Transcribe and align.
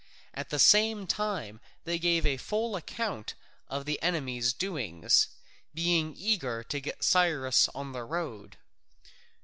At 0.33 0.49
the 0.49 0.57
same 0.57 1.05
time 1.05 1.61
they 1.83 1.99
gave 1.99 2.25
a 2.25 2.37
full 2.37 2.75
account 2.75 3.35
of 3.67 3.85
the 3.85 4.01
enemy's 4.01 4.51
doings, 4.51 5.27
being 5.75 6.15
eager 6.17 6.63
to 6.63 6.79
get 6.81 7.03
Cyrus 7.03 7.69
on 7.75 7.91
the 7.91 8.03
road. 8.03 8.57